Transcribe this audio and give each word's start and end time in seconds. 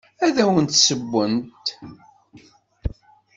Ad 0.25 0.35
awent-d-ssewwent. 0.43 1.67